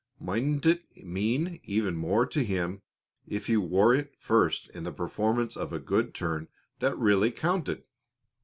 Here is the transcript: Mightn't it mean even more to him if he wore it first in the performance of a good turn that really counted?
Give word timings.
Mightn't 0.19 0.65
it 0.65 1.05
mean 1.05 1.59
even 1.63 1.95
more 1.95 2.25
to 2.25 2.43
him 2.43 2.81
if 3.27 3.45
he 3.45 3.55
wore 3.57 3.93
it 3.93 4.15
first 4.17 4.67
in 4.71 4.83
the 4.83 4.91
performance 4.91 5.55
of 5.55 5.71
a 5.71 5.79
good 5.79 6.15
turn 6.15 6.47
that 6.79 6.97
really 6.97 7.29
counted? 7.29 7.83